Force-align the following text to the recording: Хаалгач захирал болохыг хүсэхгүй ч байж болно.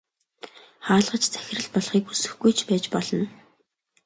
Хаалгач 0.87 1.23
захирал 1.33 1.69
болохыг 1.73 2.03
хүсэхгүй 2.07 2.51
ч 2.57 2.59
байж 2.69 2.85
болно. 2.93 3.25